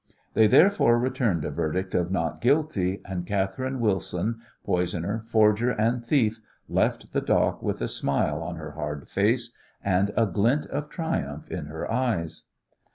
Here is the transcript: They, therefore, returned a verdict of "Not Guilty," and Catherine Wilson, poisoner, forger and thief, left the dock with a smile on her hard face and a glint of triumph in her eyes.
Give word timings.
They, 0.33 0.47
therefore, 0.47 0.97
returned 0.97 1.45
a 1.45 1.51
verdict 1.51 1.93
of 1.93 2.09
"Not 2.09 2.41
Guilty," 2.41 3.01
and 3.05 3.23
Catherine 3.23 3.79
Wilson, 3.79 4.39
poisoner, 4.63 5.21
forger 5.27 5.69
and 5.69 6.03
thief, 6.03 6.41
left 6.67 7.13
the 7.13 7.21
dock 7.21 7.61
with 7.61 7.83
a 7.83 7.87
smile 7.87 8.41
on 8.41 8.55
her 8.55 8.71
hard 8.71 9.07
face 9.07 9.55
and 9.83 10.09
a 10.17 10.25
glint 10.25 10.65
of 10.65 10.89
triumph 10.89 11.51
in 11.51 11.67
her 11.67 11.87
eyes. 11.91 12.45